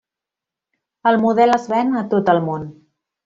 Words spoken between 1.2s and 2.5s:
model es ven a tot el